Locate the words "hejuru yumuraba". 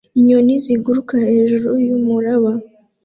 1.31-2.51